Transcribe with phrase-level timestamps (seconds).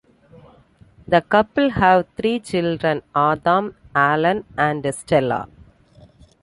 [1.07, 5.47] The couple have three children: Adam, Alan and Stella.